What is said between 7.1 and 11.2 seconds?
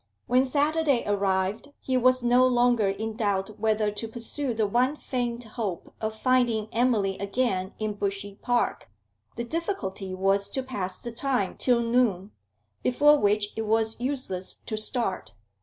again in Bushey Park; the difficulty was to pass the